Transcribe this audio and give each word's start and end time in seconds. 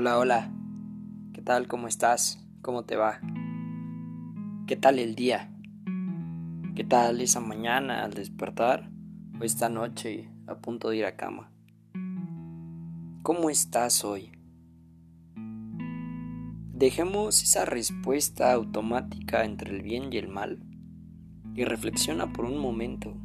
Hola, 0.00 0.16
hola. 0.16 0.50
¿Qué 1.34 1.42
tal? 1.42 1.68
¿Cómo 1.68 1.86
estás? 1.86 2.42
¿Cómo 2.62 2.84
te 2.86 2.96
va? 2.96 3.20
¿Qué 4.66 4.74
tal 4.74 4.98
el 4.98 5.14
día? 5.14 5.54
¿Qué 6.74 6.84
tal 6.84 7.20
esa 7.20 7.40
mañana 7.40 8.02
al 8.02 8.14
despertar 8.14 8.90
o 9.38 9.44
esta 9.44 9.68
noche 9.68 10.30
a 10.46 10.54
punto 10.54 10.88
de 10.88 10.96
ir 10.96 11.04
a 11.04 11.16
cama? 11.16 11.52
¿Cómo 13.22 13.50
estás 13.50 14.02
hoy? 14.02 14.32
Dejemos 16.72 17.42
esa 17.42 17.66
respuesta 17.66 18.54
automática 18.54 19.44
entre 19.44 19.76
el 19.76 19.82
bien 19.82 20.10
y 20.10 20.16
el 20.16 20.28
mal 20.28 20.62
y 21.54 21.64
reflexiona 21.64 22.32
por 22.32 22.46
un 22.46 22.56
momento. 22.56 23.20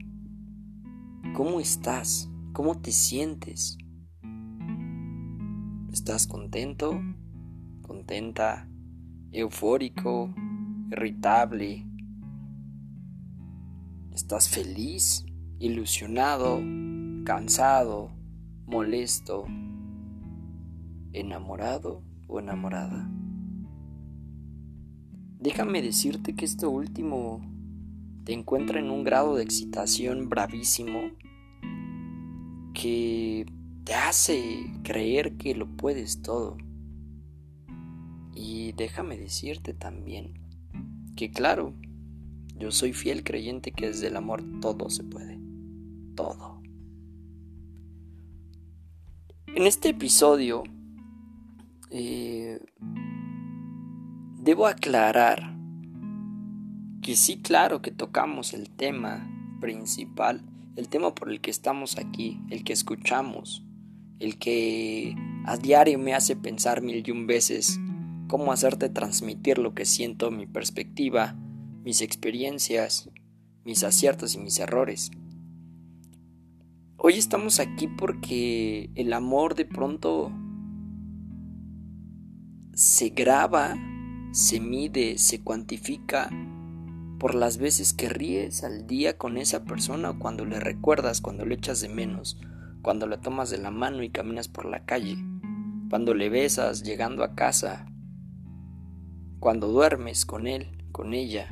¿Cómo 1.36 1.62
estás? 1.62 2.30
¿Cómo 2.52 2.82
te 2.82 2.92
sientes? 2.92 3.78
¿Estás 5.96 6.28
contento? 6.28 7.02
¿Contenta? 7.82 8.68
¿Eufórico? 9.32 10.30
¿Irritable? 10.92 11.88
¿Estás 14.12 14.50
feliz? 14.50 15.26
¿Ilusionado? 15.58 16.60
¿Cansado? 17.24 18.12
¿Molesto? 18.66 19.46
¿Enamorado 21.14 22.04
o 22.28 22.42
enamorada? 22.42 23.10
Déjame 25.40 25.82
decirte 25.82 26.36
que 26.36 26.44
esto 26.44 26.70
último 26.72 27.40
te 28.26 28.34
encuentra 28.34 28.82
en 28.82 28.92
un 28.92 29.06
grado 29.06 29.38
de 29.38 29.44
excitación 29.44 30.28
bravísimo 30.28 31.00
que 32.74 33.46
te 33.86 33.94
hace 33.94 34.74
creer 34.84 35.38
que 35.38 35.56
lo 35.56 35.68
puedes 35.68 36.22
todo. 36.22 36.58
Y 38.34 38.74
déjame 38.74 39.18
decirte 39.18 39.74
también 39.74 40.34
que 41.16 41.32
claro, 41.32 41.74
yo 42.58 42.72
soy 42.72 42.92
fiel 42.92 43.24
creyente 43.24 43.72
que 43.72 43.88
desde 43.88 44.08
el 44.08 44.18
amor 44.18 44.44
todo 44.60 44.90
se 44.90 45.04
puede. 45.04 45.40
Todo. 46.16 46.62
En 49.48 49.68
este 49.68 49.90
episodio 49.90 50.64
eh, 51.92 52.60
debo 54.42 54.68
aclarar 54.68 55.56
que 57.02 57.16
sí, 57.16 57.40
claro 57.42 57.82
que 57.82 57.92
tocamos 57.92 58.54
el 58.54 58.70
tema 58.70 59.32
principal 59.62 60.44
el 60.76 60.90
tema 60.90 61.16
por 61.16 61.30
el 61.30 61.42
que 61.42 61.52
estamos 61.52 61.98
aquí, 61.98 62.42
el 62.50 62.64
que 62.64 62.74
escuchamos, 62.74 63.65
el 64.20 64.38
que 64.38 65.16
a 65.46 65.58
diario 65.58 66.00
me 66.00 66.14
hace 66.14 66.36
pensar 66.36 66.82
mil 66.82 67.04
y 67.06 67.12
un 67.12 67.28
veces 67.28 67.80
cómo 68.28 68.52
hacerte 68.52 68.90
transmitir 68.90 69.58
lo 69.58 69.74
que 69.74 69.86
siento, 69.86 70.32
mi 70.32 70.48
perspectiva, 70.48 71.36
mis 71.84 72.02
experiencias, 72.02 73.10
mis 73.64 73.84
aciertos 73.84 74.36
y 74.36 74.40
mis 74.40 74.60
errores. 74.60 75.12
Hoy 76.98 77.16
estamos 77.16 77.60
aquí 77.60 77.88
porque 77.88 78.90
el 78.96 79.14
amor 79.14 79.54
de 79.56 79.66
pronto 79.66 80.32
se 82.74 83.10
graba, 83.10 83.76
se 84.32 84.60
mide, 84.60 85.18
se 85.18 85.42
cuantifica 85.42 86.30
por 87.20 87.36
las 87.36 87.58
veces 87.58 87.94
que 87.94 88.10
ríes 88.10 88.64
al 88.64 88.88
día 88.88 89.18
con 89.18 89.38
esa 89.38 89.66
persona 89.66 90.12
o 90.12 90.20
cuando 90.20 90.46
le 90.46 90.60
recuerdas, 90.60 91.22
cuando 91.22 91.46
le 91.46 91.56
echas 91.56 91.82
de 91.82 91.90
menos, 91.90 92.40
cuando 92.86 93.08
le 93.08 93.18
tomas 93.18 93.50
de 93.50 93.58
la 93.58 93.72
mano 93.72 94.04
y 94.04 94.12
caminas 94.12 94.48
por 94.48 94.68
la 94.68 94.86
calle, 94.86 95.18
cuando 95.90 96.14
le 96.14 96.30
besas 96.30 96.84
llegando 96.84 97.24
a 97.24 97.34
casa, 97.34 97.88
cuando 99.40 99.70
duermes 99.70 100.28
con 100.28 100.46
él, 100.46 100.86
con 100.92 101.16
ella, 101.16 101.48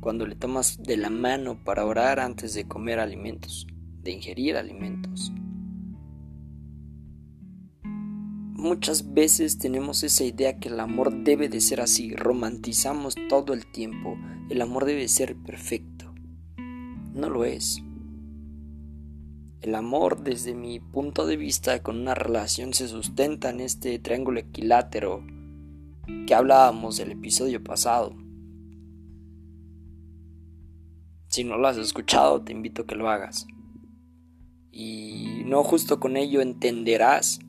cuando 0.00 0.26
le 0.26 0.34
tomas 0.34 0.82
de 0.82 0.96
la 0.96 1.10
mano 1.10 1.62
para 1.62 1.84
orar 1.84 2.20
antes 2.20 2.54
de 2.54 2.66
comer 2.66 3.00
alimentos, 3.00 3.66
de 4.00 4.12
ingerir 4.12 4.56
alimentos. 4.56 5.30
Muchas 7.82 9.12
veces 9.12 9.58
tenemos 9.58 10.04
esa 10.04 10.24
idea 10.24 10.58
que 10.58 10.70
el 10.70 10.80
amor 10.80 11.22
debe 11.22 11.50
de 11.50 11.60
ser 11.60 11.82
así, 11.82 12.16
romantizamos 12.16 13.14
todo 13.28 13.52
el 13.52 13.70
tiempo, 13.70 14.16
el 14.48 14.62
amor 14.62 14.86
debe 14.86 15.06
ser 15.06 15.36
perfecto. 15.36 16.14
No 17.12 17.28
lo 17.28 17.44
es. 17.44 17.82
El 19.60 19.74
amor, 19.74 20.22
desde 20.22 20.54
mi 20.54 20.78
punto 20.78 21.26
de 21.26 21.36
vista, 21.36 21.82
con 21.82 21.98
una 21.98 22.14
relación 22.14 22.74
se 22.74 22.86
sustenta 22.86 23.50
en 23.50 23.60
este 23.60 23.98
triángulo 23.98 24.38
equilátero 24.38 25.26
que 26.26 26.34
hablábamos 26.34 26.96
del 26.96 27.10
episodio 27.10 27.62
pasado. 27.64 28.14
Si 31.26 31.42
no 31.42 31.58
lo 31.58 31.66
has 31.66 31.76
escuchado, 31.76 32.42
te 32.42 32.52
invito 32.52 32.82
a 32.82 32.86
que 32.86 32.94
lo 32.94 33.10
hagas. 33.10 33.48
Y 34.70 35.42
no 35.44 35.64
justo 35.64 35.98
con 35.98 36.16
ello 36.16 36.40
entenderás 36.40 37.40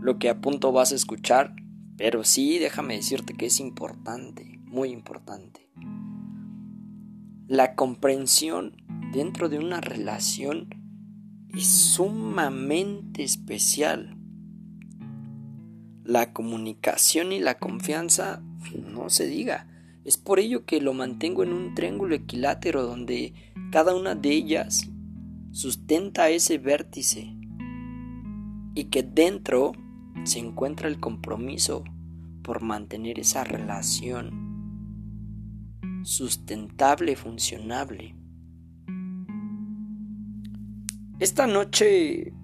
lo 0.00 0.18
que 0.18 0.28
a 0.28 0.40
punto 0.40 0.72
vas 0.72 0.90
a 0.90 0.96
escuchar, 0.96 1.54
pero 1.96 2.24
sí 2.24 2.58
déjame 2.58 2.96
decirte 2.96 3.34
que 3.34 3.46
es 3.46 3.60
importante, 3.60 4.58
muy 4.64 4.90
importante. 4.90 5.70
La 7.46 7.76
comprensión 7.76 8.76
dentro 9.12 9.48
de 9.48 9.60
una 9.60 9.80
relación 9.80 10.83
es 11.56 11.66
sumamente 11.66 13.22
especial. 13.22 14.16
La 16.04 16.32
comunicación 16.32 17.32
y 17.32 17.38
la 17.38 17.58
confianza, 17.58 18.42
no 18.92 19.08
se 19.08 19.26
diga. 19.26 19.68
Es 20.04 20.18
por 20.18 20.38
ello 20.38 20.66
que 20.66 20.80
lo 20.80 20.92
mantengo 20.92 21.42
en 21.42 21.52
un 21.52 21.74
triángulo 21.74 22.14
equilátero 22.14 22.82
donde 22.82 23.32
cada 23.70 23.94
una 23.94 24.14
de 24.14 24.30
ellas 24.30 24.90
sustenta 25.52 26.28
ese 26.28 26.58
vértice 26.58 27.34
y 28.74 28.84
que 28.84 29.02
dentro 29.02 29.72
se 30.24 30.40
encuentra 30.40 30.88
el 30.88 31.00
compromiso 31.00 31.84
por 32.42 32.60
mantener 32.60 33.18
esa 33.18 33.44
relación 33.44 34.44
sustentable, 36.02 37.16
funcionable. 37.16 38.14
Esta 41.24 41.46
noche 41.46 42.34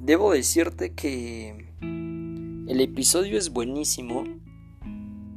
debo 0.00 0.32
decirte 0.32 0.92
que 0.92 1.72
el 1.80 2.80
episodio 2.80 3.38
es 3.38 3.52
buenísimo. 3.52 4.24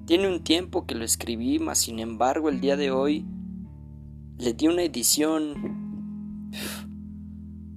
Tiene 0.07 0.27
un 0.27 0.43
tiempo 0.43 0.87
que 0.87 0.95
lo 0.95 1.05
escribí, 1.05 1.59
mas 1.59 1.77
sin 1.77 1.99
embargo 1.99 2.49
el 2.49 2.59
día 2.59 2.75
de 2.75 2.89
hoy 2.89 3.27
le 4.39 4.53
di 4.53 4.67
una 4.67 4.81
edición, 4.81 6.51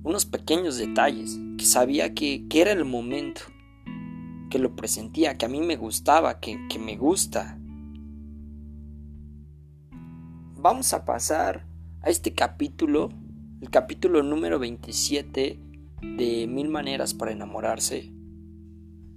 unos 0.02 0.24
pequeños 0.24 0.78
detalles 0.78 1.38
sabía 1.66 2.14
que, 2.14 2.46
era 2.54 2.72
el 2.72 2.86
momento, 2.86 3.42
que 4.48 4.58
lo 4.58 4.74
presentía, 4.74 5.36
que 5.36 5.44
a 5.44 5.50
mí 5.50 5.60
me 5.60 5.76
gustaba, 5.76 6.40
que, 6.40 6.58
que 6.70 6.78
me 6.78 6.96
gusta. 6.96 7.58
Vamos 10.56 10.94
a 10.94 11.04
pasar 11.04 11.66
a 12.00 12.08
este 12.08 12.32
capítulo, 12.32 13.10
el 13.60 13.70
capítulo 13.70 14.22
número 14.22 14.58
27 14.58 15.58
de 16.18 16.46
Mil 16.46 16.68
Maneras 16.68 17.14
para 17.14 17.32
Enamorarse. 17.32 18.12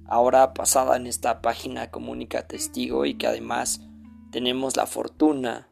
Ahora 0.06 0.54
pasada 0.54 0.96
en 0.96 1.08
esta 1.08 1.42
página 1.42 1.92
Comunica 1.92 2.48
Testigo 2.48 3.06
y 3.06 3.16
que 3.16 3.28
además 3.28 3.82
tenemos 4.32 4.78
la 4.78 4.86
fortuna 4.88 5.68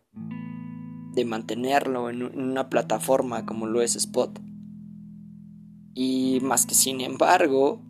de 1.14 1.24
mantenerlo 1.24 2.10
en 2.10 2.24
una 2.24 2.70
plataforma 2.70 3.46
como 3.46 3.68
lo 3.68 3.82
es 3.82 3.96
Spot. 3.96 4.38
Y 5.94 6.40
más 6.44 6.66
que 6.66 6.76
sin 6.76 7.00
embargo, 7.00 7.82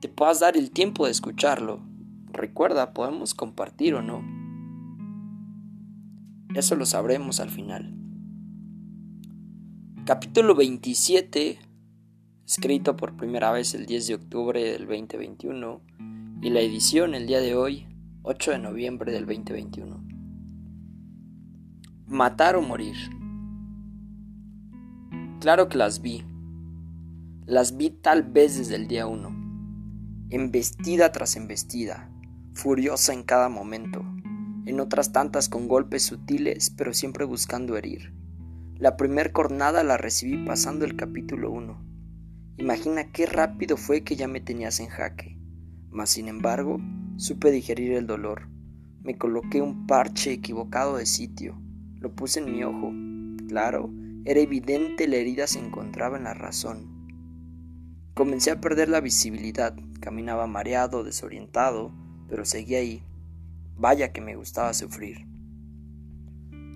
te 0.00 0.08
puedas 0.08 0.38
dar 0.38 0.56
el 0.56 0.70
tiempo 0.70 1.06
de 1.06 1.10
escucharlo. 1.10 1.80
Recuerda, 2.32 2.94
podemos 2.94 3.34
compartir 3.34 3.94
o 3.94 4.02
no. 4.02 4.22
Eso 6.54 6.76
lo 6.76 6.86
sabremos 6.86 7.40
al 7.40 7.50
final. 7.50 8.03
Capítulo 10.06 10.54
27, 10.54 11.58
escrito 12.46 12.94
por 12.94 13.16
primera 13.16 13.50
vez 13.52 13.72
el 13.72 13.86
10 13.86 14.06
de 14.06 14.14
octubre 14.16 14.62
del 14.62 14.86
2021 14.86 15.80
y 16.42 16.50
la 16.50 16.60
edición 16.60 17.14
el 17.14 17.26
día 17.26 17.40
de 17.40 17.56
hoy, 17.56 17.86
8 18.22 18.50
de 18.50 18.58
noviembre 18.58 19.12
del 19.12 19.24
2021. 19.24 20.04
Matar 22.06 22.56
o 22.56 22.60
morir. 22.60 22.96
Claro 25.40 25.70
que 25.70 25.78
las 25.78 26.02
vi 26.02 26.22
las 27.46 27.78
vi 27.78 27.88
tal 27.88 28.24
vez 28.24 28.58
desde 28.58 28.76
el 28.76 28.88
día 28.88 29.06
uno, 29.06 29.30
embestida 30.28 31.12
tras 31.12 31.34
embestida, 31.36 32.10
furiosa 32.52 33.14
en 33.14 33.22
cada 33.22 33.48
momento, 33.48 34.04
en 34.66 34.80
otras 34.80 35.12
tantas 35.12 35.48
con 35.48 35.66
golpes 35.66 36.02
sutiles, 36.02 36.68
pero 36.68 36.92
siempre 36.92 37.24
buscando 37.24 37.78
herir. 37.78 38.23
La 38.78 38.96
primer 38.96 39.30
cornada 39.30 39.84
la 39.84 39.96
recibí 39.96 40.44
pasando 40.44 40.84
el 40.84 40.96
capítulo 40.96 41.52
1, 41.52 41.84
Imagina 42.56 43.10
qué 43.12 43.26
rápido 43.26 43.76
fue 43.76 44.02
que 44.02 44.16
ya 44.16 44.26
me 44.26 44.40
tenías 44.40 44.78
en 44.80 44.88
jaque. 44.88 45.38
Mas 45.90 46.10
sin 46.10 46.26
embargo, 46.26 46.80
supe 47.16 47.52
digerir 47.52 47.92
el 47.92 48.06
dolor. 48.06 48.48
Me 49.02 49.16
coloqué 49.16 49.60
un 49.60 49.86
parche 49.86 50.32
equivocado 50.32 50.96
de 50.96 51.06
sitio. 51.06 51.60
Lo 52.00 52.14
puse 52.14 52.40
en 52.40 52.52
mi 52.52 52.64
ojo. 52.64 52.92
Claro, 53.48 53.92
era 54.24 54.40
evidente 54.40 55.06
la 55.06 55.16
herida 55.16 55.46
se 55.46 55.58
encontraba 55.58 56.16
en 56.16 56.24
la 56.24 56.34
razón. 56.34 57.06
Comencé 58.14 58.50
a 58.52 58.60
perder 58.60 58.88
la 58.88 59.00
visibilidad. 59.00 59.76
Caminaba 60.00 60.46
mareado, 60.46 61.04
desorientado, 61.04 61.92
pero 62.28 62.44
seguía 62.44 62.78
ahí. 62.78 63.02
Vaya 63.76 64.12
que 64.12 64.20
me 64.20 64.36
gustaba 64.36 64.74
sufrir. 64.74 65.26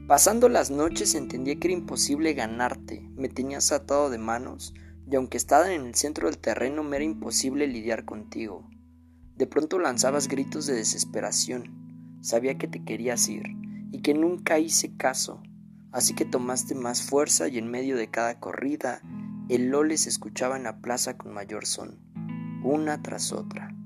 Pasando 0.09 0.49
las 0.49 0.71
noches 0.71 1.15
entendí 1.15 1.57
que 1.57 1.69
era 1.69 1.77
imposible 1.77 2.33
ganarte, 2.33 3.07
me 3.15 3.29
tenías 3.29 3.73
atado 3.73 4.09
de 4.09 4.17
manos, 4.17 4.73
y 5.07 5.15
aunque 5.17 5.37
estaba 5.37 5.71
en 5.71 5.85
el 5.85 5.95
centro 5.97 6.29
del 6.29 6.39
terreno 6.39 6.83
me 6.83 6.97
era 6.97 7.05
imposible 7.05 7.67
lidiar 7.67 8.07
contigo. 8.07 8.67
De 9.37 9.47
pronto 9.47 9.79
lanzabas 9.79 10.29
gritos 10.29 10.65
de 10.65 10.77
desesperación. 10.77 12.19
Sabía 12.23 12.57
que 12.57 12.69
te 12.69 12.83
querías 12.85 13.29
ir, 13.29 13.43
y 13.93 14.01
que 14.01 14.15
nunca 14.15 14.59
hice 14.59 14.97
caso, 14.97 15.43
así 15.93 16.15
que 16.15 16.25
tomaste 16.25 16.75
más 16.75 17.03
fuerza 17.03 17.47
y 17.49 17.59
en 17.59 17.71
medio 17.71 17.95
de 17.99 18.09
cada 18.09 18.41
corrida 18.41 19.03
el 19.51 19.69
lole 19.69 19.99
se 19.99 20.09
escuchaba 20.09 20.57
en 20.57 20.63
la 20.63 20.81
plaza 20.81 21.19
con 21.19 21.35
mayor 21.35 21.67
son, 21.67 21.99
una 22.65 23.03
tras 23.03 23.31
otra. 23.31 23.77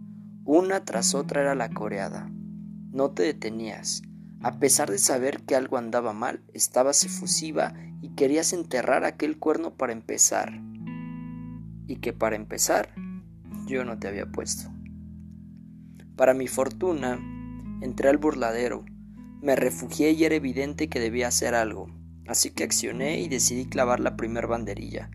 Una 0.44 0.84
tras 0.84 1.16
otra 1.16 1.40
era 1.40 1.56
la 1.56 1.70
coreada. 1.70 2.30
No 2.92 3.10
te 3.10 3.24
detenías, 3.24 4.02
a 4.42 4.58
pesar 4.58 4.90
de 4.90 4.98
saber 4.98 5.42
que 5.42 5.54
algo 5.54 5.76
andaba 5.76 6.12
mal, 6.12 6.42
estabas 6.52 7.04
efusiva 7.04 7.74
y 8.00 8.10
querías 8.10 8.52
enterrar 8.52 9.04
aquel 9.04 9.38
cuerno 9.38 9.74
para 9.74 9.92
empezar. 9.92 10.60
Y 11.86 11.96
que 11.96 12.12
para 12.12 12.36
empezar, 12.36 12.94
yo 13.66 13.84
no 13.84 13.98
te 13.98 14.08
había 14.08 14.26
puesto. 14.26 14.70
Para 16.16 16.34
mi 16.34 16.48
fortuna, 16.48 17.20
entré 17.80 18.08
al 18.08 18.18
burladero, 18.18 18.84
me 19.40 19.56
refugié 19.56 20.10
y 20.12 20.24
era 20.24 20.34
evidente 20.34 20.88
que 20.88 21.00
debía 21.00 21.28
hacer 21.28 21.54
algo, 21.54 21.88
así 22.26 22.50
que 22.50 22.64
accioné 22.64 23.20
y 23.20 23.28
decidí 23.28 23.66
clavar 23.66 24.00
la 24.00 24.16
primer 24.16 24.46
banderilla. 24.46 25.10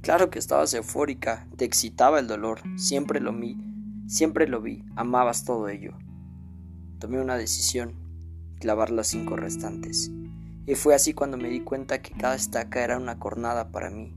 Claro 0.00 0.30
que 0.30 0.38
estabas 0.38 0.72
eufórica, 0.74 1.48
te 1.56 1.64
excitaba 1.64 2.18
el 2.18 2.28
dolor, 2.28 2.60
siempre 2.76 3.20
lo 3.20 3.32
vi, 3.32 3.56
siempre 4.06 4.48
lo 4.48 4.60
vi, 4.60 4.84
amabas 4.96 5.44
todo 5.44 5.68
ello. 5.68 5.98
Tomé 6.98 7.20
una 7.20 7.36
decisión, 7.36 8.07
clavar 8.58 8.90
las 8.90 9.08
cinco 9.08 9.36
restantes. 9.36 10.10
Y 10.66 10.74
fue 10.74 10.94
así 10.94 11.14
cuando 11.14 11.38
me 11.38 11.48
di 11.48 11.60
cuenta 11.60 12.02
que 12.02 12.12
cada 12.12 12.34
estaca 12.34 12.84
era 12.84 12.98
una 12.98 13.18
cornada 13.18 13.70
para 13.72 13.88
mí. 13.88 14.14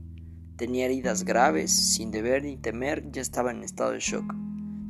Tenía 0.56 0.84
heridas 0.84 1.24
graves, 1.24 1.70
sin 1.70 2.10
deber 2.10 2.44
ni 2.44 2.56
temer, 2.56 3.10
ya 3.10 3.22
estaba 3.22 3.50
en 3.50 3.62
estado 3.62 3.92
de 3.92 4.00
shock. 4.00 4.34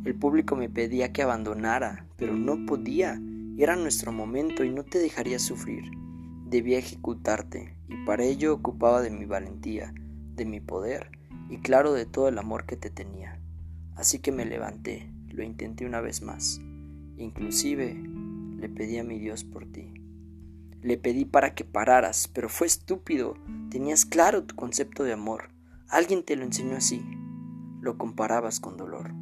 El 0.04 0.16
público 0.16 0.56
me 0.56 0.69
pedía 0.69 1.12
que 1.12 1.22
abandonara, 1.22 2.06
pero 2.16 2.34
no 2.34 2.66
podía. 2.66 3.20
Era 3.56 3.76
nuestro 3.76 4.10
momento 4.10 4.64
y 4.64 4.70
no 4.70 4.82
te 4.82 4.99
dejaría 4.99 5.38
sufrir. 5.38 5.84
Debía 6.46 6.78
ejecutarte, 6.78 7.76
y 7.88 8.04
para 8.04 8.25
ello 8.25 8.52
ocupaba 8.54 9.00
de 9.00 9.10
mi 9.10 9.25
valentía, 9.25 9.94
de 10.34 10.44
mi 10.44 10.60
poder, 10.60 11.10
y 11.49 11.58
claro 11.58 11.93
de 11.93 12.06
todo 12.06 12.28
el 12.28 12.38
amor 12.38 12.66
que 12.66 12.76
te 12.76 12.90
tenía. 12.90 13.40
Así 13.94 14.19
que 14.19 14.32
me 14.32 14.44
levanté, 14.44 15.12
lo 15.28 15.44
intenté 15.44 15.87
una 15.87 16.00
vez 16.00 16.22
más. 16.22 16.60
Inclusive 17.16 18.02
le 18.62 18.69
pedí 18.69 18.97
a 18.97 19.03
mi 19.03 19.19
Dios 19.19 19.43
por 19.43 19.67
ti. 19.67 19.93
Le 20.82 20.97
pedí 20.97 21.25
para 21.25 21.53
que 21.53 21.64
pararas, 21.64 22.29
pero 22.32 22.49
fue 22.49 22.69
estúpido. 22.69 23.35
Tenías 23.70 24.06
claro 24.06 24.44
tu 24.44 24.55
concepto 24.55 25.03
de 25.03 25.12
amor. 25.12 25.50
Alguien 25.88 26.25
te 26.25 26.37
lo 26.37 26.44
enseñó 26.44 26.76
así. 26.76 27.05
Lo 27.81 27.99
comparabas 27.99 28.61
con 28.61 28.76
dolor. 28.76 29.12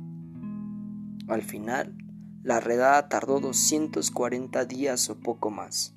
Al 1.27 1.41
final, 1.41 1.97
la 2.43 2.61
redada 2.61 3.09
tardó 3.09 3.41
240 3.41 4.67
días 4.67 5.09
o 5.09 5.19
poco 5.19 5.51
más. 5.51 5.95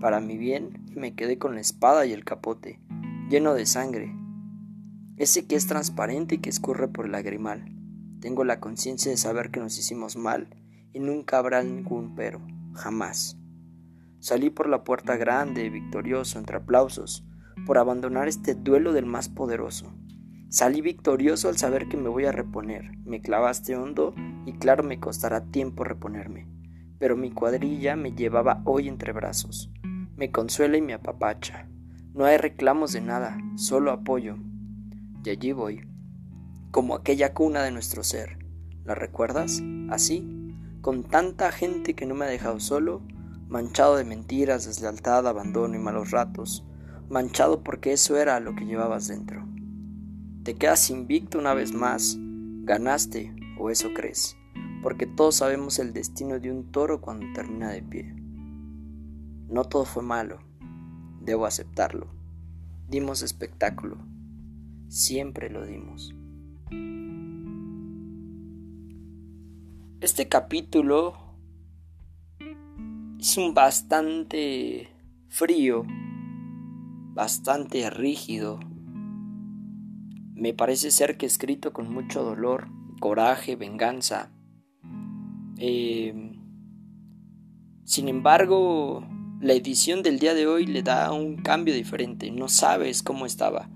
Para 0.00 0.20
mi 0.20 0.38
bien, 0.38 0.86
me 0.94 1.16
quedé 1.16 1.38
con 1.38 1.56
la 1.56 1.62
espada 1.62 2.06
y 2.06 2.12
el 2.12 2.24
capote, 2.24 2.80
lleno 3.28 3.54
de 3.54 3.66
sangre. 3.66 4.14
Ese 5.16 5.46
que 5.48 5.56
es 5.56 5.66
transparente 5.66 6.36
y 6.36 6.38
que 6.38 6.50
escurre 6.50 6.86
por 6.86 7.06
el 7.06 7.12
lagrimal. 7.12 7.64
Tengo 8.20 8.44
la 8.44 8.60
conciencia 8.60 9.10
de 9.10 9.16
saber 9.16 9.50
que 9.50 9.58
nos 9.58 9.76
hicimos 9.76 10.16
mal 10.16 10.48
y 10.92 11.00
nunca 11.00 11.38
habrá 11.38 11.64
ningún 11.64 12.14
pero 12.14 12.40
jamás. 12.76 13.38
Salí 14.18 14.50
por 14.50 14.68
la 14.68 14.84
puerta 14.84 15.16
grande, 15.16 15.70
victorioso, 15.70 16.38
entre 16.38 16.56
aplausos, 16.56 17.26
por 17.64 17.78
abandonar 17.78 18.28
este 18.28 18.54
duelo 18.54 18.92
del 18.92 19.06
más 19.06 19.28
poderoso. 19.28 19.92
Salí 20.48 20.80
victorioso 20.80 21.48
al 21.48 21.58
saber 21.58 21.88
que 21.88 21.96
me 21.96 22.08
voy 22.08 22.24
a 22.24 22.32
reponer. 22.32 22.92
Me 23.04 23.20
clavaste 23.20 23.76
hondo 23.76 24.14
y 24.46 24.52
claro 24.54 24.82
me 24.84 25.00
costará 25.00 25.46
tiempo 25.46 25.84
reponerme. 25.84 26.48
Pero 26.98 27.16
mi 27.16 27.30
cuadrilla 27.30 27.96
me 27.96 28.12
llevaba 28.12 28.62
hoy 28.64 28.88
entre 28.88 29.12
brazos. 29.12 29.70
Me 30.16 30.30
consuela 30.30 30.76
y 30.76 30.82
me 30.82 30.94
apapacha. 30.94 31.68
No 32.14 32.24
hay 32.24 32.38
reclamos 32.38 32.92
de 32.92 33.02
nada, 33.02 33.36
solo 33.56 33.90
apoyo. 33.90 34.36
Y 35.24 35.30
allí 35.30 35.52
voy, 35.52 35.86
como 36.70 36.94
aquella 36.94 37.34
cuna 37.34 37.62
de 37.62 37.72
nuestro 37.72 38.02
ser. 38.02 38.38
¿La 38.84 38.94
recuerdas? 38.94 39.62
Así, 39.90 40.45
con 40.86 41.02
tanta 41.02 41.50
gente 41.50 41.94
que 41.94 42.06
no 42.06 42.14
me 42.14 42.26
ha 42.26 42.28
dejado 42.28 42.60
solo, 42.60 43.02
manchado 43.48 43.96
de 43.96 44.04
mentiras, 44.04 44.66
deslealtad, 44.66 45.26
abandono 45.26 45.74
y 45.74 45.80
malos 45.80 46.12
ratos, 46.12 46.64
manchado 47.10 47.64
porque 47.64 47.92
eso 47.92 48.16
era 48.16 48.38
lo 48.38 48.54
que 48.54 48.66
llevabas 48.66 49.08
dentro. 49.08 49.44
Te 50.44 50.54
quedas 50.54 50.88
invicto 50.90 51.40
una 51.40 51.54
vez 51.54 51.74
más, 51.74 52.16
ganaste, 52.20 53.34
o 53.58 53.68
eso 53.68 53.94
crees, 53.94 54.36
porque 54.80 55.08
todos 55.08 55.34
sabemos 55.34 55.80
el 55.80 55.92
destino 55.92 56.38
de 56.38 56.52
un 56.52 56.70
toro 56.70 57.00
cuando 57.00 57.26
termina 57.34 57.70
de 57.70 57.82
pie. 57.82 58.14
No 59.48 59.64
todo 59.64 59.86
fue 59.86 60.04
malo, 60.04 60.38
debo 61.20 61.46
aceptarlo. 61.46 62.06
Dimos 62.88 63.22
espectáculo, 63.22 63.96
siempre 64.86 65.50
lo 65.50 65.66
dimos. 65.66 66.14
Este 70.02 70.28
capítulo 70.28 71.14
es 73.18 73.38
un 73.38 73.54
bastante 73.54 74.90
frío, 75.30 75.84
bastante 77.14 77.88
rígido. 77.88 78.60
Me 80.34 80.52
parece 80.52 80.90
ser 80.90 81.16
que 81.16 81.24
escrito 81.24 81.72
con 81.72 81.90
mucho 81.90 82.22
dolor, 82.22 82.68
coraje, 83.00 83.56
venganza. 83.56 84.30
Eh, 85.56 86.38
sin 87.84 88.08
embargo, 88.10 89.02
la 89.40 89.54
edición 89.54 90.02
del 90.02 90.18
día 90.18 90.34
de 90.34 90.46
hoy 90.46 90.66
le 90.66 90.82
da 90.82 91.10
un 91.10 91.36
cambio 91.38 91.72
diferente. 91.72 92.30
No 92.30 92.48
sabes 92.48 93.02
cómo 93.02 93.24
estaba. 93.24 93.70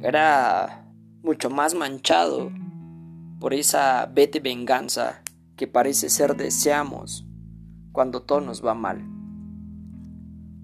Era 0.00 0.86
mucho 1.24 1.50
más 1.50 1.74
manchado 1.74 2.52
por 3.40 3.52
esa 3.52 4.06
vete 4.06 4.38
venganza 4.38 5.24
que 5.56 5.66
parece 5.66 6.10
ser 6.10 6.36
deseamos 6.36 7.26
cuando 7.92 8.22
todo 8.22 8.40
nos 8.40 8.64
va 8.64 8.74
mal. 8.74 9.02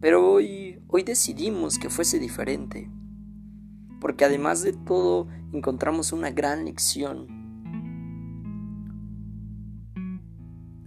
Pero 0.00 0.30
hoy, 0.30 0.82
hoy 0.88 1.02
decidimos 1.02 1.78
que 1.78 1.88
fuese 1.88 2.18
diferente, 2.18 2.90
porque 4.00 4.24
además 4.24 4.62
de 4.62 4.72
todo 4.72 5.28
encontramos 5.52 6.12
una 6.12 6.30
gran 6.30 6.66
lección. 6.66 7.26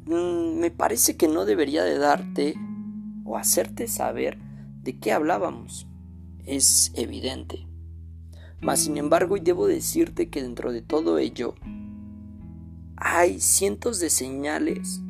Mm, 0.06 0.60
me 0.60 0.70
parece 0.70 1.18
que 1.18 1.28
no 1.28 1.46
debería 1.46 1.84
de 1.84 1.98
darte 1.98 2.56
o 3.24 3.38
hacerte 3.38 3.88
saber 3.88 4.38
de 4.84 5.00
qué 5.00 5.12
hablábamos. 5.12 5.88
Es 6.46 6.92
evidente. 6.94 7.68
Mas 8.62 8.82
sin 8.82 8.98
embargo, 8.98 9.34
hoy 9.34 9.42
debo 9.42 9.66
decirte 9.66 10.30
que 10.30 10.44
dentro 10.44 10.72
de 10.72 10.82
todo 10.82 11.18
ello 11.18 11.56
hay 12.98 13.40
cientos 13.40 14.00
de 14.00 14.10
señales 14.10 15.02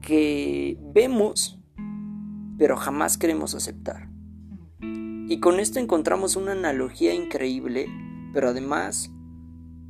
que 0.00 0.78
vemos, 0.94 1.58
pero 2.58 2.76
jamás 2.76 3.16
queremos 3.16 3.54
aceptar. 3.54 4.10
Y 4.80 5.40
con 5.40 5.60
esto 5.60 5.78
encontramos 5.78 6.36
una 6.36 6.52
analogía 6.52 7.14
increíble, 7.14 7.86
pero 8.32 8.48
además 8.48 9.10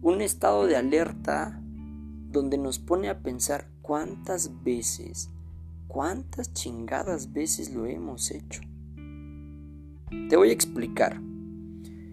un 0.02 0.20
estado 0.20 0.66
de 0.66 0.76
alerta 0.76 1.60
donde 2.30 2.58
nos 2.58 2.78
pone 2.78 3.08
a 3.08 3.22
pensar 3.22 3.68
cuántas 3.82 4.62
veces, 4.62 5.30
cuántas 5.88 6.52
chingadas 6.52 7.32
veces 7.32 7.72
lo 7.72 7.86
hemos 7.86 8.30
hecho. 8.30 8.60
Te 10.28 10.36
voy 10.36 10.50
a 10.50 10.52
explicar. 10.52 11.20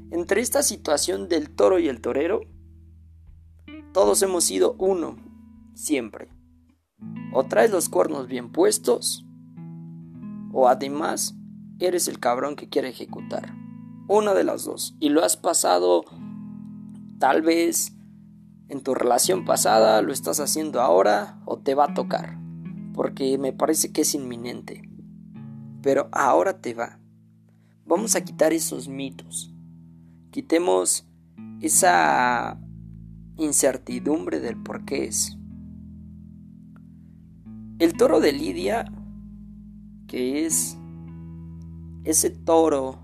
Entre 0.10 0.42
esta 0.42 0.63
situación 0.63 1.27
del 1.27 1.50
toro 1.50 1.80
y 1.80 1.88
el 1.88 2.01
torero, 2.01 2.42
todos 3.98 4.22
hemos 4.22 4.44
sido 4.44 4.75
uno, 4.77 5.16
siempre. 5.74 6.30
O 7.34 7.46
traes 7.46 7.72
los 7.72 7.89
cuernos 7.89 8.27
bien 8.27 8.51
puestos, 8.51 9.25
o 10.54 10.68
además 10.68 11.36
eres 11.80 12.08
el 12.08 12.20
cabrón 12.20 12.56
que 12.56 12.70
quiere 12.70 12.89
ejecutar. 12.89 13.56
Una 14.08 14.36
de 14.36 14.44
las 14.44 14.66
dos. 14.66 14.96
Y 15.00 15.10
lo 15.10 15.24
has 15.24 15.36
pasado 15.36 16.06
Tal 17.18 17.42
vez 17.42 17.98
en 18.70 18.84
tu 18.84 18.94
relación 18.94 19.46
pasada 19.46 20.04
lo 20.04 20.13
estás 20.13 20.39
haciendo 20.39 20.80
ahora 20.80 21.42
o 21.46 21.58
te 21.58 21.74
va 21.74 21.86
a 21.86 21.94
tocar, 21.96 22.38
porque 22.94 23.39
me 23.39 23.51
parece 23.51 23.92
que 23.92 24.01
es 24.01 24.13
inminente. 24.13 24.84
Pero 25.82 26.08
ahora 26.12 26.62
te 26.62 26.75
va. 26.75 27.00
Vamos 27.84 28.16
a 28.16 28.24
quitar 28.24 28.54
esos 28.54 28.88
mitos. 28.89 29.51
Quitemos 30.30 31.08
esa 31.62 32.60
incertidumbre 33.38 34.39
del 34.39 34.58
por 34.58 34.86
qué 34.86 35.06
es. 35.06 35.38
El 37.79 37.94
toro 37.94 38.20
de 38.20 38.34
Lidia, 38.34 38.91
que 40.08 40.46
es 40.46 40.77
ese 42.03 42.29
toro 42.29 43.00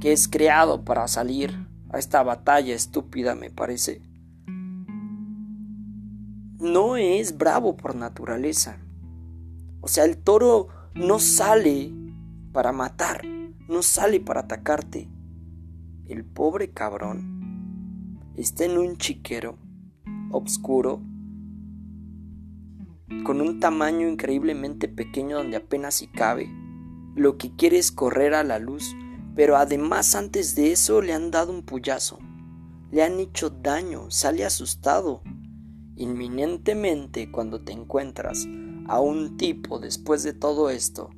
que 0.00 0.12
es 0.12 0.28
creado 0.28 0.84
para 0.84 1.08
salir 1.08 1.68
a 1.90 1.98
esta 1.98 2.22
batalla 2.22 2.74
estúpida, 2.74 3.34
me 3.34 3.50
parece, 3.50 4.02
no 6.58 6.96
es 6.96 7.36
bravo 7.36 7.76
por 7.76 7.96
naturaleza. 7.96 8.78
O 9.80 9.88
sea, 9.88 10.04
el 10.04 10.16
toro 10.16 10.68
no 10.94 11.18
sale 11.18 11.92
para 12.52 12.72
matar, 12.72 13.24
no 13.68 13.82
sale 13.82 14.20
para 14.20 14.40
atacarte. 14.42 15.08
El 16.06 16.24
pobre 16.24 16.70
cabrón 16.70 17.31
está 18.36 18.64
en 18.64 18.78
un 18.78 18.96
chiquero 18.96 19.58
oscuro 20.30 21.00
con 23.24 23.40
un 23.40 23.60
tamaño 23.60 24.08
increíblemente 24.08 24.88
pequeño 24.88 25.38
donde 25.38 25.56
apenas 25.56 25.94
si 25.94 26.06
cabe. 26.06 26.48
Lo 27.14 27.36
que 27.36 27.54
quiere 27.54 27.78
es 27.78 27.92
correr 27.92 28.34
a 28.34 28.42
la 28.42 28.58
luz 28.58 28.94
pero 29.34 29.56
además 29.56 30.14
antes 30.14 30.54
de 30.54 30.72
eso 30.72 31.00
le 31.00 31.12
han 31.12 31.30
dado 31.30 31.52
un 31.52 31.62
puyazo. 31.62 32.18
Le 32.90 33.02
han 33.02 33.18
hecho 33.18 33.48
daño, 33.50 34.10
sale 34.10 34.44
asustado. 34.44 35.22
Inminentemente 35.96 37.30
cuando 37.30 37.62
te 37.62 37.72
encuentras 37.72 38.46
a 38.88 39.00
un 39.00 39.36
tipo 39.36 39.78
después 39.78 40.22
de 40.22 40.34
todo 40.34 40.68
esto 40.68 41.10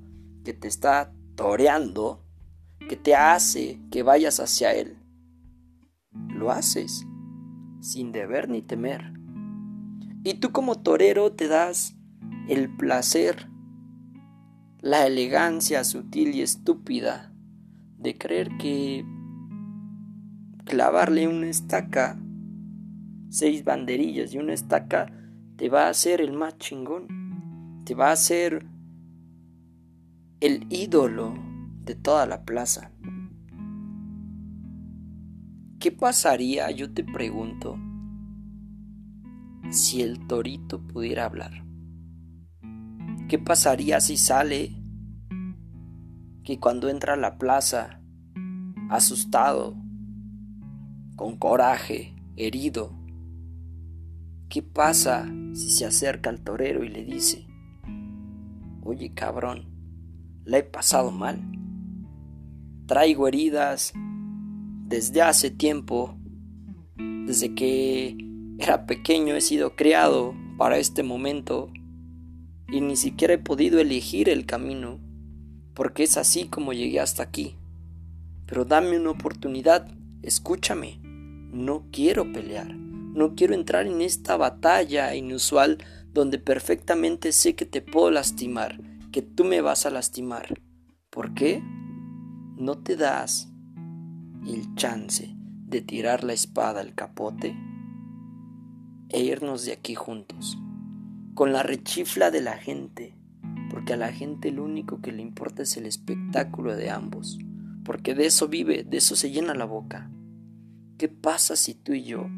que 0.44 0.52
te 0.52 0.68
está 0.68 1.12
toreando, 1.35 2.23
que 2.88 2.97
te 2.97 3.14
hace 3.14 3.80
que 3.90 4.02
vayas 4.02 4.38
hacia 4.38 4.75
él, 4.75 4.99
lo 6.44 6.50
haces 6.50 7.06
sin 7.80 8.12
deber 8.12 8.50
ni 8.50 8.60
temer. 8.60 9.14
Y 10.24 10.34
tú 10.34 10.52
como 10.52 10.80
torero 10.80 11.32
te 11.32 11.48
das 11.48 11.96
el 12.48 12.68
placer, 12.76 13.48
la 14.80 15.06
elegancia 15.06 15.84
sutil 15.84 16.34
y 16.34 16.42
estúpida 16.42 17.32
de 17.98 18.18
creer 18.18 18.50
que 18.58 19.06
clavarle 20.64 21.28
una 21.28 21.46
estaca, 21.46 22.20
seis 23.30 23.64
banderillas 23.64 24.34
y 24.34 24.38
una 24.38 24.52
estaca, 24.52 25.06
te 25.56 25.70
va 25.70 25.86
a 25.86 25.90
hacer 25.90 26.20
el 26.20 26.32
más 26.32 26.58
chingón, 26.58 27.82
te 27.86 27.94
va 27.94 28.08
a 28.08 28.12
hacer 28.12 28.66
el 30.40 30.66
ídolo 30.68 31.34
de 31.84 31.94
toda 31.94 32.26
la 32.26 32.44
plaza. 32.44 32.90
¿Qué 35.84 35.92
pasaría, 35.92 36.70
yo 36.70 36.94
te 36.94 37.04
pregunto, 37.04 37.76
si 39.68 40.00
el 40.00 40.26
torito 40.26 40.80
pudiera 40.80 41.26
hablar? 41.26 41.62
¿Qué 43.28 43.38
pasaría 43.38 44.00
si 44.00 44.16
sale 44.16 44.82
que 46.42 46.58
cuando 46.58 46.88
entra 46.88 47.12
a 47.12 47.16
la 47.18 47.36
plaza, 47.36 48.00
asustado, 48.88 49.76
con 51.16 51.36
coraje, 51.36 52.16
herido, 52.36 52.98
¿qué 54.48 54.62
pasa 54.62 55.26
si 55.52 55.68
se 55.68 55.84
acerca 55.84 56.30
al 56.30 56.40
torero 56.40 56.82
y 56.82 56.88
le 56.88 57.04
dice, 57.04 57.46
oye 58.82 59.12
cabrón, 59.12 59.66
la 60.46 60.56
he 60.56 60.62
pasado 60.62 61.10
mal, 61.10 61.42
traigo 62.86 63.28
heridas 63.28 63.92
desde 64.86 65.22
hace 65.22 65.50
tiempo, 65.50 66.16
desde 66.96 67.54
que 67.54 68.16
era 68.58 68.86
pequeño 68.86 69.34
he 69.34 69.40
sido 69.40 69.74
criado 69.76 70.34
para 70.58 70.78
este 70.78 71.02
momento 71.02 71.72
y 72.68 72.80
ni 72.80 72.96
siquiera 72.96 73.34
he 73.34 73.38
podido 73.38 73.80
elegir 73.80 74.28
el 74.28 74.46
camino 74.46 75.00
porque 75.74 76.04
es 76.04 76.16
así 76.16 76.44
como 76.44 76.72
llegué 76.72 77.00
hasta 77.00 77.22
aquí. 77.22 77.56
Pero 78.46 78.64
dame 78.64 78.98
una 78.98 79.10
oportunidad, 79.10 79.88
escúchame. 80.22 81.00
No 81.02 81.86
quiero 81.90 82.32
pelear, 82.32 82.74
no 82.74 83.34
quiero 83.34 83.54
entrar 83.54 83.86
en 83.86 84.00
esta 84.00 84.36
batalla 84.36 85.14
inusual 85.14 85.78
donde 86.12 86.38
perfectamente 86.38 87.32
sé 87.32 87.54
que 87.54 87.64
te 87.64 87.80
puedo 87.80 88.10
lastimar, 88.10 88.80
que 89.12 89.22
tú 89.22 89.44
me 89.44 89.60
vas 89.60 89.86
a 89.86 89.90
lastimar. 89.90 90.60
¿Por 91.10 91.34
qué? 91.34 91.62
No 92.56 92.78
te 92.78 92.96
das 92.96 93.53
el 94.46 94.74
chance 94.74 95.34
de 95.66 95.80
tirar 95.80 96.24
la 96.24 96.32
espada 96.32 96.80
al 96.80 96.94
capote 96.94 97.56
e 99.08 99.22
irnos 99.22 99.64
de 99.64 99.72
aquí 99.72 99.94
juntos, 99.94 100.58
con 101.34 101.52
la 101.52 101.62
rechifla 101.62 102.30
de 102.30 102.40
la 102.40 102.56
gente, 102.58 103.16
porque 103.70 103.94
a 103.94 103.96
la 103.96 104.12
gente 104.12 104.50
lo 104.50 104.64
único 104.64 105.00
que 105.00 105.12
le 105.12 105.22
importa 105.22 105.62
es 105.62 105.76
el 105.76 105.86
espectáculo 105.86 106.76
de 106.76 106.90
ambos, 106.90 107.38
porque 107.84 108.14
de 108.14 108.26
eso 108.26 108.48
vive, 108.48 108.84
de 108.84 108.96
eso 108.96 109.16
se 109.16 109.30
llena 109.30 109.54
la 109.54 109.64
boca. 109.64 110.10
¿Qué 110.98 111.08
pasa 111.08 111.56
si 111.56 111.74
tú 111.74 111.92
y 111.92 112.04
yo 112.04 112.28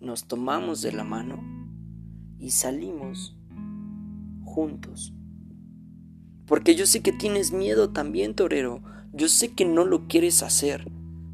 nos 0.00 0.26
tomamos 0.26 0.82
de 0.82 0.92
la 0.92 1.04
mano 1.04 1.42
y 2.38 2.50
salimos 2.50 3.38
juntos? 4.44 5.14
Porque 6.46 6.74
yo 6.74 6.86
sé 6.86 7.02
que 7.02 7.12
tienes 7.12 7.52
miedo 7.52 7.90
también, 7.90 8.34
torero. 8.34 8.82
Yo 9.16 9.28
sé 9.28 9.52
que 9.52 9.64
no 9.64 9.86
lo 9.86 10.08
quieres 10.08 10.42
hacer. 10.42 10.90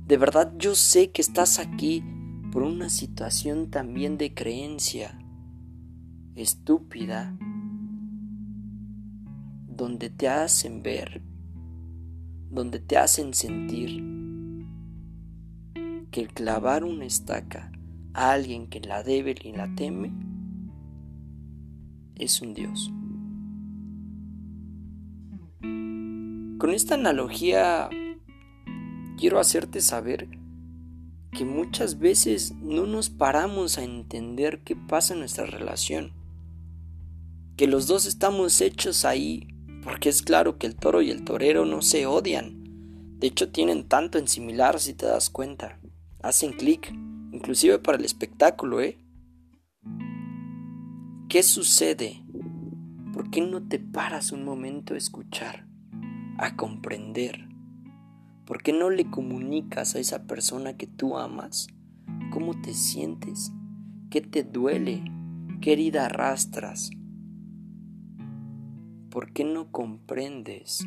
De 0.06 0.16
verdad 0.16 0.54
yo 0.56 0.76
sé 0.76 1.10
que 1.10 1.20
estás 1.20 1.58
aquí 1.58 2.04
por 2.52 2.62
una 2.62 2.88
situación 2.88 3.70
también 3.70 4.18
de 4.18 4.32
creencia 4.32 5.18
estúpida 6.36 7.36
donde 9.66 10.10
te 10.10 10.28
hacen 10.28 10.84
ver, 10.84 11.22
donde 12.52 12.78
te 12.78 12.98
hacen 12.98 13.34
sentir 13.34 14.00
que 16.12 16.20
el 16.20 16.32
clavar 16.32 16.84
una 16.84 17.04
estaca 17.04 17.72
a 18.14 18.30
alguien 18.30 18.68
que 18.68 18.78
la 18.78 19.02
debe 19.02 19.34
y 19.42 19.52
la 19.54 19.74
teme 19.74 20.12
es 22.14 22.40
un 22.40 22.54
Dios. 22.54 22.92
Con 26.62 26.70
esta 26.70 26.94
analogía 26.94 27.90
quiero 29.18 29.40
hacerte 29.40 29.80
saber 29.80 30.28
que 31.32 31.44
muchas 31.44 31.98
veces 31.98 32.54
no 32.54 32.86
nos 32.86 33.10
paramos 33.10 33.78
a 33.78 33.82
entender 33.82 34.60
qué 34.62 34.76
pasa 34.76 35.14
en 35.14 35.18
nuestra 35.18 35.44
relación 35.44 36.12
que 37.56 37.66
los 37.66 37.88
dos 37.88 38.06
estamos 38.06 38.60
hechos 38.60 39.04
ahí, 39.04 39.48
porque 39.82 40.08
es 40.08 40.22
claro 40.22 40.56
que 40.56 40.68
el 40.68 40.76
toro 40.76 41.02
y 41.02 41.10
el 41.10 41.24
torero 41.24 41.66
no 41.66 41.82
se 41.82 42.06
odian. 42.06 43.18
De 43.18 43.26
hecho, 43.26 43.50
tienen 43.50 43.88
tanto 43.88 44.18
en 44.18 44.28
similar 44.28 44.78
si 44.78 44.94
te 44.94 45.06
das 45.06 45.30
cuenta. 45.30 45.80
Hacen 46.22 46.52
clic, 46.52 46.92
inclusive 47.32 47.80
para 47.80 47.98
el 47.98 48.04
espectáculo, 48.04 48.80
¿eh? 48.80 49.00
¿Qué 51.28 51.42
sucede? 51.42 52.22
¿Por 53.12 53.30
qué 53.30 53.40
no 53.40 53.66
te 53.66 53.80
paras 53.80 54.30
un 54.30 54.44
momento 54.44 54.94
a 54.94 54.98
escuchar, 54.98 55.71
a 56.38 56.56
comprender? 56.56 57.48
¿Por 58.44 58.62
qué 58.62 58.72
no 58.72 58.90
le 58.90 59.10
comunicas 59.10 59.94
a 59.94 59.98
esa 59.98 60.26
persona 60.26 60.76
que 60.76 60.86
tú 60.86 61.16
amas 61.16 61.68
cómo 62.30 62.60
te 62.60 62.74
sientes? 62.74 63.52
¿Qué 64.10 64.20
te 64.20 64.42
duele? 64.42 65.04
¿Qué 65.60 65.72
herida 65.72 66.06
arrastras? 66.06 66.90
¿Por 69.10 69.32
qué 69.32 69.44
no 69.44 69.70
comprendes 69.70 70.86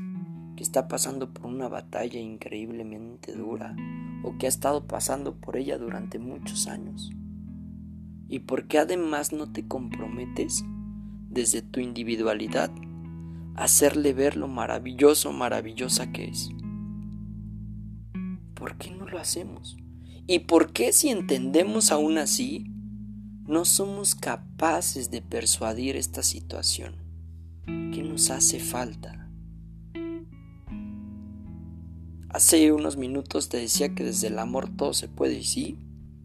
que 0.56 0.64
está 0.64 0.88
pasando 0.88 1.34
por 1.34 1.46
una 1.46 1.68
batalla 1.68 2.20
increíblemente 2.20 3.34
dura 3.34 3.76
o 4.24 4.38
que 4.38 4.48
ha 4.48 4.50
estado 4.50 4.88
pasando 4.88 5.36
por 5.36 5.58
ella 5.58 5.78
durante 5.78 6.20
muchos 6.20 6.68
años? 6.68 7.12
¿Y 8.28 8.40
por 8.40 8.68
qué 8.68 8.80
además 8.80 9.32
no 9.32 9.52
te 9.52 9.68
comprometes 9.68 10.66
desde 11.30 11.62
tu 11.62 11.80
individualidad 11.80 12.72
hacerle 13.56 14.14
ver 14.14 14.38
lo 14.38 14.48
maravilloso, 14.48 15.32
maravillosa 15.32 16.12
que 16.12 16.26
es? 16.26 16.50
¿Por 18.54 18.78
qué 18.78 18.92
no 18.92 19.08
lo 19.08 19.20
hacemos? 19.20 19.78
¿Y 20.28 20.40
por 20.40 20.72
qué 20.72 20.92
si 20.92 21.10
entendemos 21.10 21.92
aún 21.92 22.18
así, 22.18 22.66
no 23.48 23.64
somos 23.66 24.16
capaces 24.16 25.12
de 25.12 25.22
persuadir 25.22 25.96
esta 25.96 26.24
situación? 26.24 26.96
¿Qué 27.66 28.04
nos 28.04 28.32
hace 28.32 28.60
falta? 28.60 29.30
Hace 32.30 32.74
unos 32.74 32.98
minutos 32.98 33.50
te 33.50 33.58
decía 33.58 33.96
que 33.96 34.04
desde 34.04 34.28
el 34.28 34.40
amor 34.40 34.70
todo 34.76 34.94
se 34.94 35.08
puede 35.08 35.36
y 35.40 35.44
sí, 35.44 35.80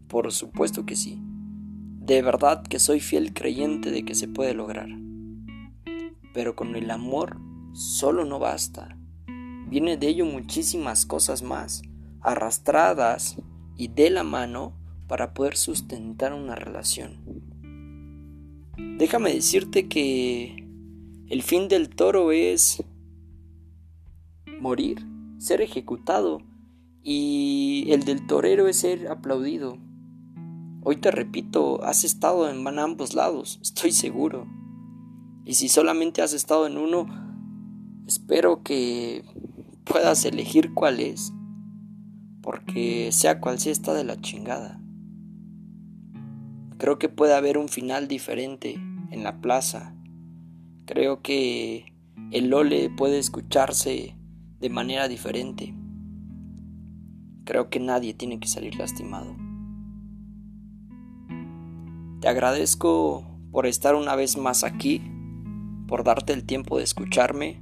por 0.07 0.31
supuesto 0.33 0.85
que 0.85 0.95
sí. 0.95 1.19
De 1.21 2.21
verdad 2.21 2.63
que 2.63 2.79
soy 2.79 2.99
fiel 2.99 3.33
creyente 3.33 3.91
de 3.91 4.03
que 4.03 4.15
se 4.15 4.27
puede 4.27 4.53
lograr. 4.53 4.89
Pero 6.33 6.55
con 6.55 6.75
el 6.75 6.91
amor 6.91 7.37
solo 7.73 8.25
no 8.25 8.39
basta. 8.39 8.97
Viene 9.67 9.97
de 9.97 10.07
ello 10.07 10.25
muchísimas 10.25 11.05
cosas 11.05 11.43
más, 11.43 11.81
arrastradas 12.21 13.37
y 13.77 13.87
de 13.87 14.09
la 14.09 14.23
mano 14.23 14.73
para 15.07 15.33
poder 15.33 15.57
sustentar 15.57 16.33
una 16.33 16.55
relación. 16.55 17.17
Déjame 18.97 19.33
decirte 19.33 19.87
que 19.87 20.67
el 21.27 21.41
fin 21.41 21.67
del 21.67 21.89
toro 21.89 22.31
es 22.31 22.83
morir, 24.59 25.05
ser 25.39 25.61
ejecutado, 25.61 26.41
y 27.03 27.87
el 27.89 28.03
del 28.03 28.27
torero 28.27 28.67
es 28.67 28.77
ser 28.77 29.07
aplaudido. 29.07 29.77
Hoy 30.83 30.97
te 30.97 31.11
repito, 31.11 31.83
has 31.83 32.03
estado 32.03 32.49
en 32.49 32.67
ambos 32.79 33.13
lados, 33.13 33.59
estoy 33.61 33.91
seguro. 33.91 34.47
Y 35.45 35.55
si 35.55 35.69
solamente 35.69 36.21
has 36.21 36.33
estado 36.33 36.67
en 36.67 36.77
uno, 36.77 37.07
espero 38.07 38.63
que 38.63 39.23
puedas 39.83 40.23
elegir 40.25 40.73
cuál 40.73 40.99
es, 40.99 41.33
porque 42.41 43.11
sea 43.11 43.39
cual 43.39 43.59
sea 43.59 43.71
está 43.71 43.93
de 43.93 44.03
la 44.03 44.19
chingada. 44.21 44.81
Creo 46.77 46.97
que 46.97 47.09
puede 47.09 47.35
haber 47.35 47.57
un 47.57 47.69
final 47.69 48.07
diferente 48.07 48.75
en 49.11 49.23
la 49.23 49.39
plaza. 49.41 49.95
Creo 50.85 51.21
que 51.21 51.93
el 52.31 52.53
ole 52.53 52.89
puede 52.89 53.19
escucharse 53.19 54.15
de 54.59 54.69
manera 54.69 55.07
diferente. 55.07 55.75
Creo 57.43 57.69
que 57.69 57.79
nadie 57.79 58.13
tiene 58.13 58.39
que 58.39 58.47
salir 58.47 58.75
lastimado. 58.75 59.35
Te 62.21 62.27
agradezco 62.27 63.25
por 63.51 63.65
estar 63.65 63.95
una 63.95 64.15
vez 64.15 64.37
más 64.37 64.63
aquí, 64.63 65.01
por 65.91 66.05
darte 66.05 66.31
el 66.31 66.45
tiempo 66.45 66.77
de 66.77 66.85
escucharme. 66.85 67.61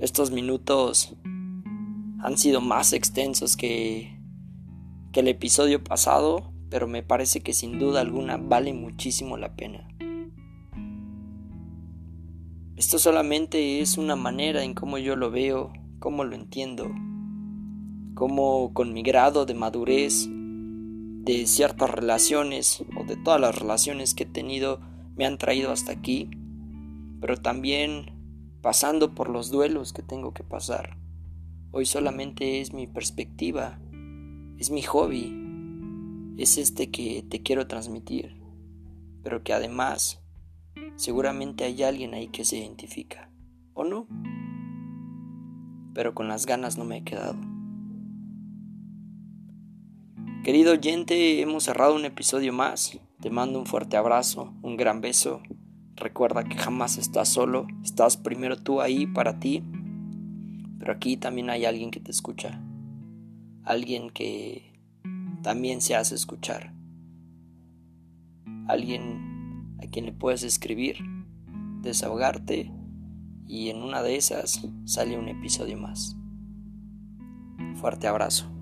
Estos 0.00 0.32
minutos 0.32 1.14
han 2.18 2.36
sido 2.36 2.60
más 2.60 2.92
extensos 2.92 3.56
que, 3.56 4.18
que 5.12 5.20
el 5.20 5.28
episodio 5.28 5.84
pasado, 5.84 6.52
pero 6.70 6.88
me 6.88 7.04
parece 7.04 7.40
que 7.40 7.52
sin 7.52 7.78
duda 7.78 8.00
alguna 8.00 8.36
vale 8.36 8.72
muchísimo 8.72 9.36
la 9.36 9.54
pena. 9.54 9.86
Esto 12.74 12.98
solamente 12.98 13.78
es 13.78 13.96
una 13.96 14.16
manera 14.16 14.64
en 14.64 14.74
cómo 14.74 14.98
yo 14.98 15.14
lo 15.14 15.30
veo, 15.30 15.72
cómo 16.00 16.24
lo 16.24 16.34
entiendo, 16.34 16.90
cómo 18.16 18.74
con 18.74 18.92
mi 18.92 19.04
grado 19.04 19.46
de 19.46 19.54
madurez 19.54 20.28
de 20.28 21.46
ciertas 21.46 21.90
relaciones 21.90 22.84
o 22.98 23.04
de 23.04 23.14
todas 23.14 23.40
las 23.40 23.56
relaciones 23.56 24.14
que 24.14 24.24
he 24.24 24.26
tenido 24.26 24.80
me 25.14 25.26
han 25.26 25.38
traído 25.38 25.70
hasta 25.70 25.92
aquí, 25.92 26.28
pero 27.24 27.38
también 27.38 28.58
pasando 28.60 29.14
por 29.14 29.30
los 29.30 29.50
duelos 29.50 29.94
que 29.94 30.02
tengo 30.02 30.34
que 30.34 30.44
pasar. 30.44 30.98
Hoy 31.70 31.86
solamente 31.86 32.60
es 32.60 32.74
mi 32.74 32.86
perspectiva, 32.86 33.80
es 34.58 34.70
mi 34.70 34.82
hobby, 34.82 36.36
es 36.36 36.58
este 36.58 36.90
que 36.90 37.24
te 37.26 37.40
quiero 37.42 37.66
transmitir, 37.66 38.36
pero 39.22 39.42
que 39.42 39.54
además 39.54 40.20
Seguramente 40.96 41.64
hay 41.64 41.82
alguien 41.82 42.14
ahí 42.14 42.28
que 42.28 42.44
se 42.44 42.56
identifica, 42.56 43.28
¿o 43.72 43.84
no? 43.84 44.06
Pero 45.92 46.14
con 46.14 46.28
las 46.28 46.46
ganas 46.46 46.78
no 46.78 46.84
me 46.84 46.98
he 46.98 47.04
quedado. 47.04 47.36
Querido 50.44 50.72
oyente, 50.72 51.40
hemos 51.40 51.64
cerrado 51.64 51.96
un 51.96 52.04
episodio 52.04 52.52
más. 52.52 52.98
Te 53.20 53.30
mando 53.30 53.58
un 53.58 53.66
fuerte 53.66 53.96
abrazo, 53.96 54.52
un 54.62 54.76
gran 54.76 55.00
beso. 55.00 55.40
Recuerda 55.96 56.44
que 56.44 56.56
jamás 56.56 56.98
estás 56.98 57.28
solo, 57.28 57.66
estás 57.82 58.16
primero 58.16 58.56
tú 58.56 58.80
ahí 58.80 59.06
para 59.06 59.38
ti, 59.38 59.62
pero 60.78 60.92
aquí 60.92 61.16
también 61.16 61.50
hay 61.50 61.64
alguien 61.64 61.90
que 61.90 62.00
te 62.00 62.10
escucha, 62.10 62.60
alguien 63.62 64.10
que 64.10 64.80
también 65.42 65.80
se 65.80 65.94
hace 65.94 66.14
escuchar, 66.14 66.74
alguien 68.66 69.76
a 69.82 69.86
quien 69.86 70.06
le 70.06 70.12
puedes 70.12 70.42
escribir, 70.42 70.96
desahogarte 71.80 72.72
y 73.46 73.68
en 73.68 73.82
una 73.82 74.02
de 74.02 74.16
esas 74.16 74.66
sale 74.84 75.18
un 75.18 75.28
episodio 75.28 75.78
más. 75.78 76.16
Fuerte 77.76 78.08
abrazo. 78.08 78.53